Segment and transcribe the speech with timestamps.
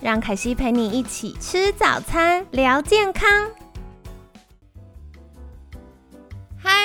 [0.00, 3.28] 让凯西陪你一起吃早餐，聊健康。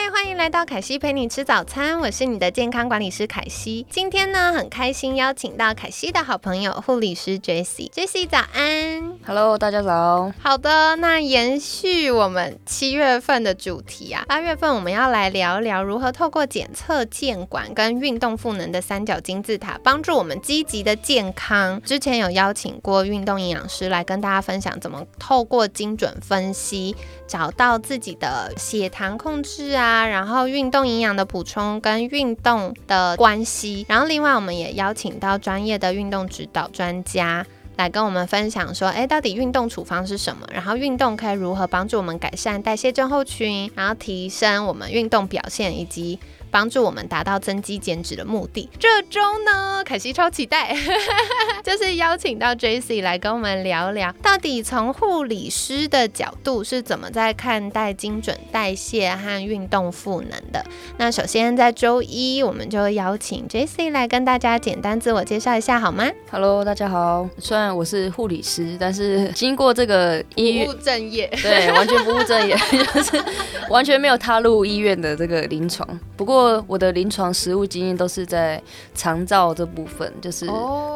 [0.03, 3.87] 嗨，欢迎来到凯西陪你吃早餐，我是你的健康管理师凯西。
[3.89, 7.89] 今天呢，很开心邀请到凯西的好朋友护理师 Jessie。
[7.89, 10.33] Jessie 早安，Hello，大家早。
[10.41, 21.81] 好的，那延续我们七月份的主题啊，八月份我们要来聊聊如何透过检测、健管跟运动赋能的三角金字塔，帮助我们积极的健康。
[21.81, 26.93] 之前有邀请过运动营养师来跟大家分享，怎么透过精准分析，
[27.25, 29.73] 找到自己的血糖控制。
[29.73, 37.45] 啊，然后运动营养的补充跟运动的关系，然后另外我们也邀请到专业的运动指导专家
[37.77, 40.47] 来跟我们分享说，哎，到底运动处方是什么？
[40.51, 46.19] 然后运动可以如何帮助我们改善代谢症候群，然后提升我们运动表现以及。
[46.53, 48.69] 帮助我们达到增肌减脂的目的。
[48.79, 50.71] 这周呢，凯西超期待，
[51.65, 60.63] 就是邀请到 J C 来跟我们聊聊，到底从护理师的角度是怎么在看待精准代谢和运动赋能的。
[60.97, 67.27] 那首先在周一，我们就邀请 J C 来跟大家简单自我介绍一下，好吗？Hello，大家好。
[67.39, 72.55] 虽然我是护理师，但是经过这个医院不务正业，对，完全不务正业，
[72.93, 73.23] 就是
[73.69, 75.87] 完全没有踏入医院的这个临床。
[76.15, 78.61] 不过我的临床实务经验都是在
[78.95, 80.45] 长照这部分，就是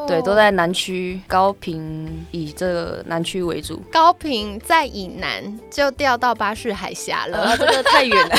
[0.08, 3.82] 对，都在南区高平，以这个南区为主。
[3.92, 8.36] 高平在以南就掉到巴士海峡了，这个太远了。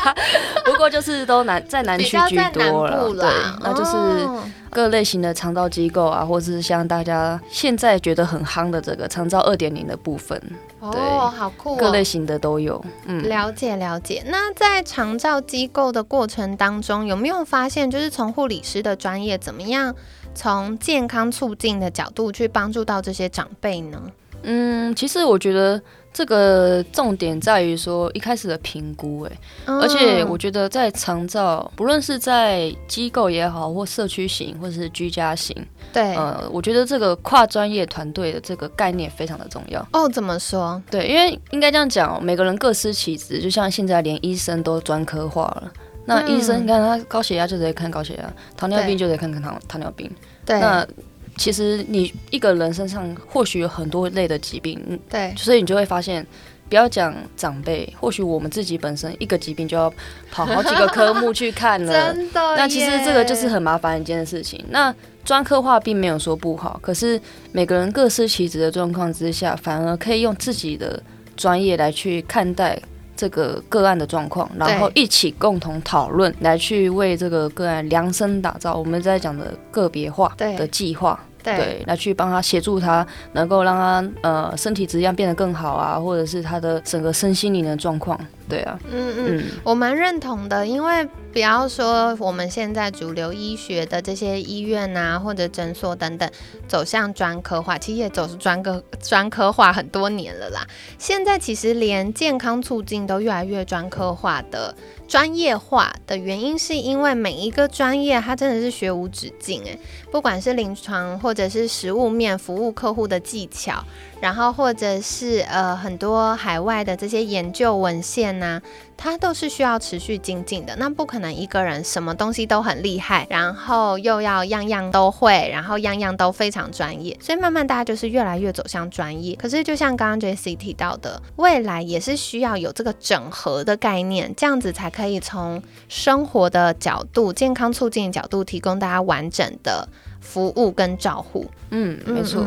[0.64, 3.30] 不过就是都南在南区居多了，对，
[3.62, 4.52] 那就是。
[4.70, 10.40] 各类型的长照机构啊，或者是像大家现在觉得很夯的这个长照二点零的部分，
[10.80, 12.84] 哦，好酷，各类型的都有。
[13.06, 14.22] 嗯，了解了解。
[14.26, 19.94] 那在长照机构的过程当中，有没有发现，就是从护理师的专业，怎么样
[20.34, 24.02] 从健康促进的角度去帮助到这些长辈呢？
[24.42, 25.80] 嗯，其实我觉得。
[26.16, 35.54] 这个重点在于说一开始的评估，哎，而且我觉得在长照，不论是在机构也好，或社区型，或者是居家型，
[35.92, 39.86] 对，呃，我觉得这个跨专业团队的这个概念非常的重要。
[39.92, 40.82] 哦，怎么说？
[40.90, 45.70] 对，因为应该这样讲，每个人各司其职，就像现在连医生都专科化了，
[46.06, 50.10] 那医生你看他高血压就得看高血压，糖尿病就得看看糖糖尿病，
[50.46, 50.88] 对，那。
[51.36, 56.26] 其实你一个人身上或许有很多类的疾病，对，所以你就会发现，
[56.68, 59.92] 不要讲长辈，或许我们自己本身一个疾病就要
[60.30, 62.56] 跑好几个科目去看了， 真的。
[62.56, 64.64] 那其实这个就是很麻烦一件事情。
[64.70, 67.20] 那专科化并没有说不好，可是
[67.52, 71.02] 每个人各司其职的状况之下，反而可以用自己的
[71.36, 72.80] 专业来去看待
[73.16, 81.18] 这个个案的状况，然后一起共同讨论，来去为这个个案量身打造我们在讲的个别化的计划。
[81.42, 88.18] 对，来去帮他协助他，能够让他呃身体质量变得更好啊，或者是他的整个身心灵的状况。
[88.48, 96.30] 对啊，嗯嗯，我蛮认同的，因为不要说我们现在主流医学的这些医院啊，或者诊所等等，
[96.68, 100.66] 走向专科化，其实也走是专科专科化很多年了啦。
[100.98, 104.74] 现在其实连健康促进都越来越专科化的。
[105.08, 109.78] 专业化的原因是因为每一个专业它真的是学无止境诶，
[110.10, 113.84] 不管是临床或者是实物面服务客户的技巧，
[114.20, 118.60] 然后或者是呃很多海外的这些研究文献那。
[118.98, 129.36] 它都是需要持续精进的，那不可能一个人什么东西都很厉害，然后又要样样都会，然后样样都非常专业，所以慢慢大家就是越来越走向专业。
[129.36, 139.86] 可是就像刚刚 J C 提到的，未来也是需要有这个整合的概念，这样子才可以从生活的角度、健康促进的角度，提供大家完整的
[140.26, 141.46] 服务跟照护。
[141.70, 142.44] 嗯，没错。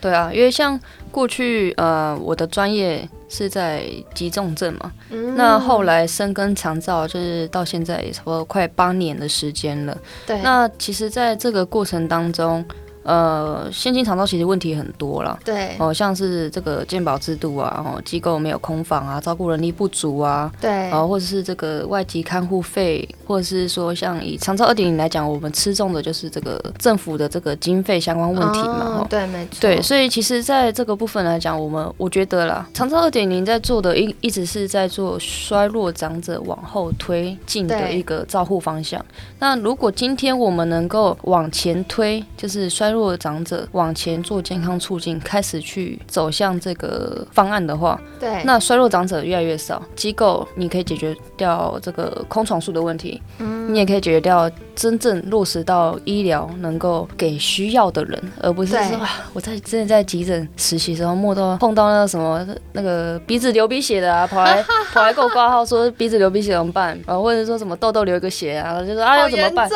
[0.00, 0.78] 对啊，因为像
[1.10, 3.84] 过去呃，我的专业是在
[4.14, 4.90] 急重症嘛，
[5.36, 9.96] 那后来深耕长照，就是到现在也差不多快八年的时间了。
[10.26, 12.64] 对，那其实在这个过程当中，
[13.02, 15.38] 呃，现金长照其实问题很多了。
[15.44, 28.98] 对，哦，像是这个健保制度啊，哦，机构没有空房啊，照顾人力不足啊，对，然后或者是这个外籍看护费，或者是说像以长照二点零来讲，我们吃重的就是这个政府的这个经费相关问题嘛。
[28.98, 29.60] 哦，对，没错。
[29.60, 39.00] 对，所以其实在这个部分来讲，我们我觉得啦，长照二点零在做的一一直是在做衰弱长者往后推进的一个照护方向。
[39.38, 64.62] 那如果今天我们能够往前推，就是衰弱长者往前做健康促进，开始去走向这个方案的话，对，那衰弱长者越来越少，机构你可以解决掉这个空床数的问题，嗯，你也可以解决掉真正落实到医疗能够给需要的人，而不是说啊我在之前在急诊实习时候，摸到碰到那个什么那个鼻子流鼻血的啊，跑来
[64.92, 69.68] 跑来给我挂号说鼻子流鼻血怎么办，然后或者说什么痘痘流一个血啊，就说啊要怎么办，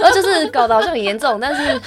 [0.00, 1.80] 然后就是搞得好像很严重，但是。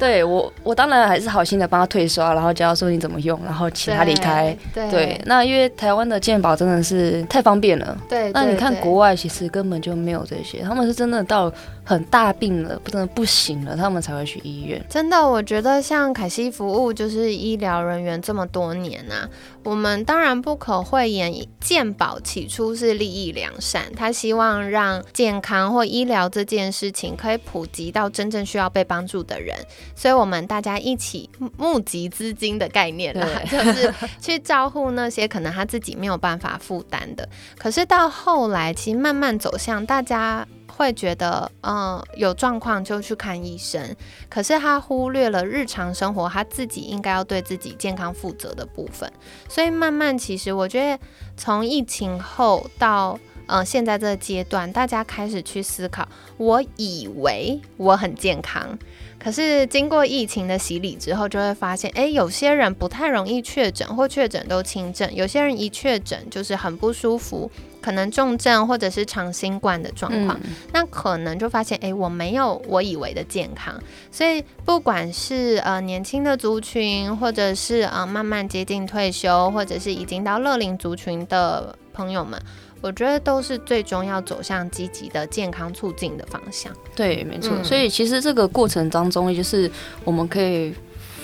[0.00, 4.56] 对我，我当然还是好心的帮他退刷，然后教他说你怎么用，然后请他离开。
[4.74, 7.96] 对，那因为台湾的健保真的是太方便了。
[8.08, 11.52] 对，那你看国外其实根本就没有这些，他们是真的到
[11.90, 14.80] 很大病了，真的不行了，他们才会去医院。
[14.88, 19.28] 真的，我觉得像凯西服务就是医疗人员这么多年啊。
[19.64, 29.56] 我们当然不可讳言，健保起初是利益良善，他希望让健康或医疗这件事情可以普及到真正需要被帮助的人，
[29.96, 37.28] 所以我们大家一起募集资金的概念啦， 就是去照顾那些可能他自己没有办法负担的。
[37.58, 40.46] 可是到后来，其实慢慢走向大家。
[40.70, 43.94] 会觉得，嗯，有状况就去看医生，
[44.28, 49.12] 可是他忽略了日常生活，他自己应该要对自己健康负责的部分。
[49.48, 51.02] 所以慢慢，其实我觉得
[51.36, 53.18] 从疫情后到，
[53.50, 58.78] 嗯，现在这个阶段，大家开始去思考，我以为我很健康，
[59.18, 67.50] 可是经过疫情的洗礼之后，就会发现，诶，有些人不太容易确诊，或确诊都轻症，有些人一确诊就是很不舒服。
[67.82, 70.38] 可能重症或者是长新冠的状况，
[70.70, 73.74] 那可能就发现，诶，我没有我以为的健康。
[74.12, 82.38] 所以不管是呃年轻的族群，或者是呃慢慢接近退休，或者是已经到乐龄族群的朋友们，
[82.80, 86.72] 我觉得都是最终要走向积极的健康促进的方向。
[86.94, 87.52] 对，没错。
[87.62, 89.70] 所以其实这个过程当中，就是
[90.04, 90.74] 我们可以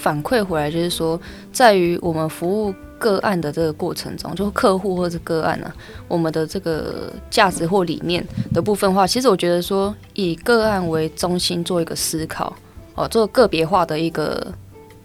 [0.01, 1.21] 反馈回来，就是说，
[1.53, 2.75] 在于我们服务。
[2.99, 5.71] 个案的这个过程中，就客户或者个案呢，
[6.09, 12.57] 我们的这个价值或理念的部分话，其实我觉得说以个案为中心做一个思考
[12.95, 14.51] 哦，做个别化的一个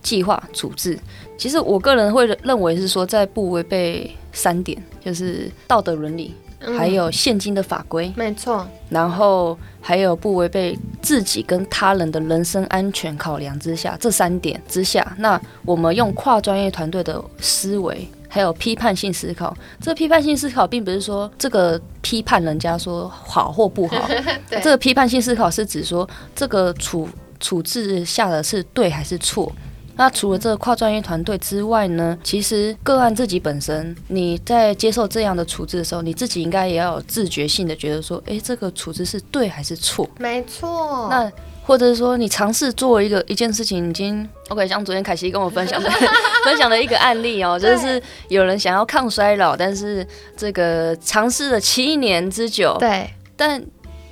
[0.01, 0.97] 计划处置。
[1.37, 6.33] 其实我个人会认为是说，在不违背三点，就是道德伦理。
[6.77, 8.67] 还有现今的法规，没错。
[8.87, 19.57] 然后还有不违背自己跟他人的人身安全考量之下，这三点之下，那我们用跨专业团队的思维，还有批判性思考。
[19.81, 24.07] 这批判性思考并不是说这个批判人家说好或不好，
[24.61, 27.09] 这个批判性思考是指说这个处
[27.39, 29.51] 处置下的是对还是错。
[29.95, 40.09] 那除了这个跨专业团队之外呢，其实个案自己本身，你在接受这样的处置的时候，你自己应该也要有自觉性的觉得说，哎，这个处置是对还是错？
[40.17, 41.07] 没错。
[41.09, 41.31] 那
[41.63, 45.89] 或者是说，你尝试做一个一件事情，已经 OK，像昨天凯西跟我分享的
[46.43, 50.05] 分享的一个案例哦，就是有人想要抗衰老，但是
[50.35, 53.63] 这个尝试了七年之久，对，但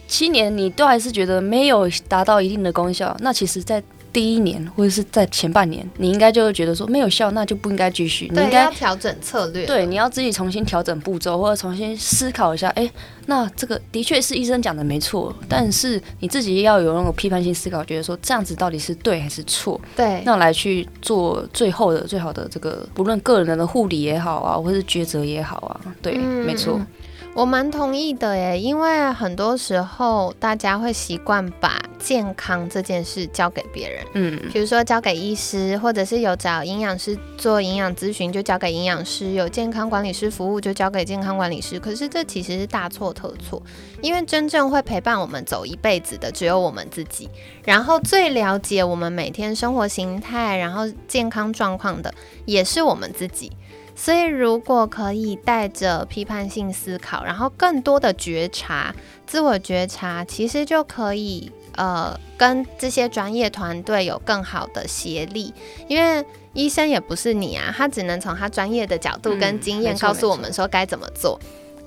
[0.07, 8.29] 七年你都还是觉得没有达到一定的功效，那其实，在第一年或者是在前半年，你应该就会觉得说没有效，那就不应该继续。
[8.31, 9.65] 你应该调整策略。
[9.65, 12.69] 对，你要自己重新调整步骤，或者重新思考一下。
[12.69, 12.89] 哎，
[13.25, 19.79] 那这个的确是医生讲的没错，但是你自己要有那种批判性思考，觉得说这样子到底是对还是错？
[19.95, 26.79] 对，那来去做最后的最好的这个，不论个人的护理也好啊，或是抉择也好啊，对，没错。
[27.35, 41.79] 我蛮同意的耶，因为很多时候大家会习惯把健康这件事交给别人，嗯，比如说交给医师，或者是有找营养师做营养咨询就交给营养师，有健康管理师服务就交给健康管理师。
[41.79, 43.61] 可是这其实是大错特错，
[44.01, 47.29] 因为真正会陪伴我们走一辈子的只有我们自己，
[47.63, 52.13] 然后最了解我们每天生活形态，然后健康状况的
[52.45, 53.51] 也是我们自己。
[53.95, 58.95] 所以，如果可以带着批判性思考，然后更多的觉察、
[59.27, 65.53] 自我觉察，其实就可以呃跟这些专业团队有更好的协力。
[65.87, 71.39] 因为医生也不是你啊，他只能从他专业的角度跟经验告诉我们说该怎么做。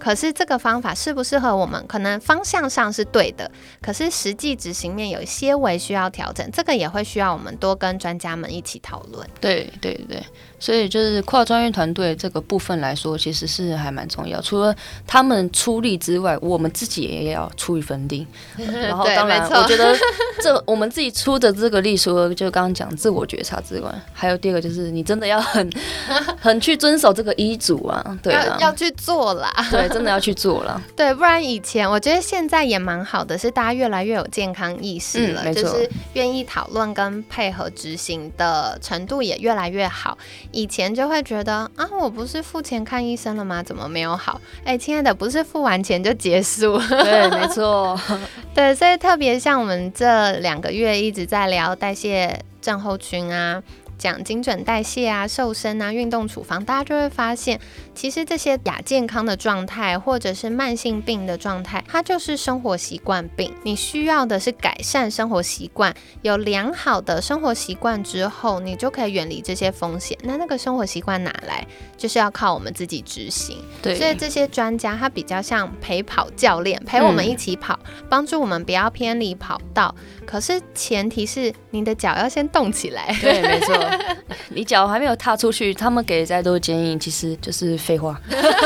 [0.03, 3.49] 可是这个方法适不适合我们，可能方向上是对的，
[3.81, 9.25] 可是实际执行面有一些微需要调整，这个也会需要我们多跟专家们一起讨论。
[9.41, 10.21] 对对对。
[10.59, 14.41] 所以就是跨专业团队这个部分来说，其实是还蛮重要。
[14.41, 14.73] 除了
[15.09, 18.25] 他们出力之外，我们自己也要出一份力。
[18.57, 19.93] 然后当然，我觉得
[20.41, 25.69] 这我们自己出的这个力，除了就刚刚讲自我觉察之外，还有第二个就是你真的要很
[26.41, 30.81] 很去遵守这个医嘱啊，对啊，要去做啦，对，真的要去做了。
[30.97, 40.17] 对，不然以前我觉得现在也蛮好的，是大家越来越有健康意识了，就是愿意讨论跟配合执行的程度也越来越好。
[40.51, 43.63] 以前就会觉得啊，我不是付钱看医生了吗？
[43.63, 44.41] 怎么没有好？
[44.65, 46.79] 哎，亲爱的，不是付完钱就结束？
[46.89, 47.99] 对，没错。
[48.55, 53.63] 对，所以特别像我们这两个月一直在聊代谢症候群啊。
[54.03, 57.61] 讲精准代谢啊、瘦身啊、运动处方，大家就会发现，
[57.95, 63.55] 其实这些亚健康的状态，或者是慢性病的状态，它就是生活习惯病。
[63.63, 70.19] 你需要的是改善生活习惯，有良好的生活习惯之后，你就可以远离这些风险。
[70.25, 71.65] 那那个生活习惯哪来？
[71.97, 73.57] 就是要靠我们自己执行。
[73.81, 77.79] 对，所以这些专家他比较像陪跑教练，陪我们一起跑，
[78.09, 79.95] 帮助我们不要偏离跑道。
[80.27, 83.17] 可是前提是你的脚要先动起来。
[83.21, 83.92] 对，没错。
[84.51, 88.21] 你脚还没有踏出去，他们给再多建议，其实就是废话。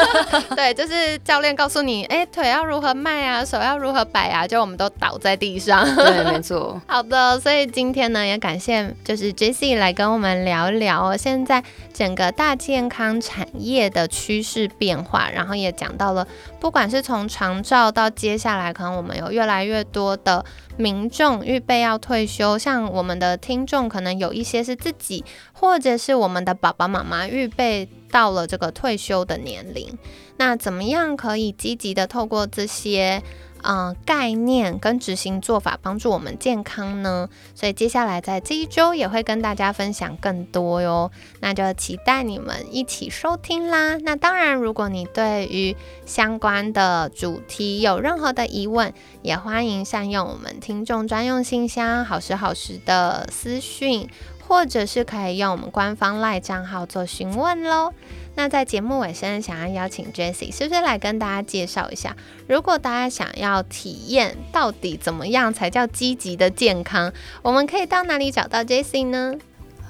[0.57, 5.85] 对，就是教练告诉你，哎，腿要如何迈啊，手要如何摆啊，就我们都倒在地上。
[5.95, 6.81] 对，没错。
[6.87, 16.27] 好的，所以今天呢，也感谢就是 Jessie 来跟我们聊一聊现在整个大健康产业的趋势变化，然后也讲到了，
[16.59, 20.45] 不管是从长照到接下来，可能我们有越来越多的。
[20.77, 29.97] 民众预备要退休，像我们的听众可能有一些是自己，或者是我们的爸爸妈妈预备到了这个退休的年龄，
[30.37, 33.23] 那怎么样可以积极的透过这些？
[33.63, 41.11] 嗯，概念跟执行做法帮助我们健康呢，所以接下来在这一周也会跟大家分享更多哟，
[41.41, 43.97] 那就期待你们一起收听啦。
[43.99, 54.09] 那当然，如果你对于相关的主题有任何的疑问，也欢迎善用我们听众专用信箱“好时好时”的私讯，
[54.47, 57.93] 或者是可以用我们官方赖账号做询问喽。
[58.35, 62.15] 那在节目尾声，想要邀请 Jessie，是不是来跟大家介绍一下？
[62.47, 67.11] 如果大家想要体验到底怎么样才叫积极的健康，
[67.43, 69.35] 我们可以到哪里找到 Jessie 呢？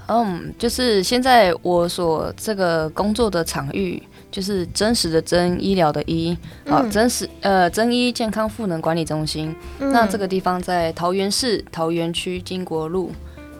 [0.09, 9.53] 嗯，就是现在我所这个工作的场域，就是真实的真医疗的医，好，真实呃真医健康赋能管理中心。
[9.81, 13.11] 那这个地方在桃园市桃园区金国路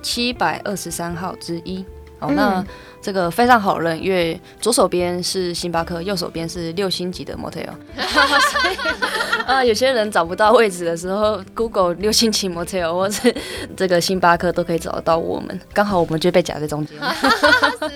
[0.07, 1.85] 七百二十三号之一。
[2.21, 2.65] 哦，那。
[3.03, 7.69] 这个非常好认，因为左手边是星巴克，右手边是六星级的 motel。
[9.47, 13.33] 啊，有些人找不到位置的时候，Google 六星级 motel 或是
[13.77, 15.61] 这个星巴克都可以找得到我们。
[15.73, 17.96] 刚好我们就被夹在中间，实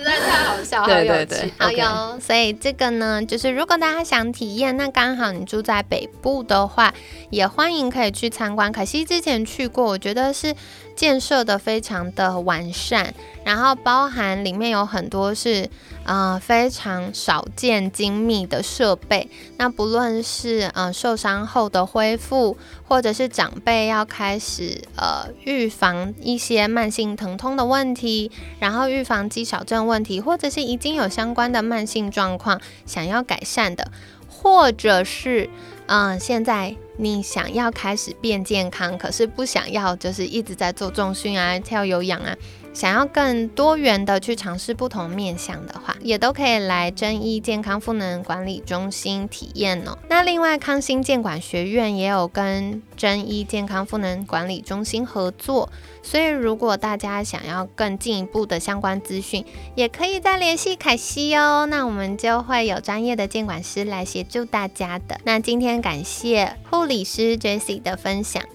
[0.85, 2.19] 对对对，好有。
[2.19, 6.93] 所以这个呢，就是如果大家想体验，那刚好你住在北部的话，
[7.29, 8.71] 也欢迎可以去参观。
[8.71, 10.55] 可惜之前去过，我觉得是。
[10.93, 13.11] 建设的非常的完善，
[13.43, 15.67] 然后包含里面有很多是
[16.03, 19.27] 呃非常少见精密的设备。
[19.57, 22.55] 那不论是呃受伤后的恢复，
[22.87, 33.91] 或者是长辈要开始呃预防一些慢性疼痛的问题，然后预防肌少症问题，或者是已经有相关的慢性状况想要改善的，
[34.27, 35.49] 或者是。
[35.87, 42.33] 嗯，现在你想要开始变健康，可是不想要就是一直在做重训啊、跳有氧啊。
[42.73, 49.97] 想要更多元的去尝试不同面向的话，也都可以来真一健康赋能管理中心体验哦。
[50.09, 55.69] 那另外康心健管学院也有跟真一健康赋能管理中心合作，
[56.01, 61.65] 所以如果大家想要更进一步的相关资讯，也可以再联系凯西哦。
[61.69, 65.19] 那我们就会有专业的监管师来协助大家的。
[65.23, 68.43] 那今天感谢护理师 Jessie 的分享，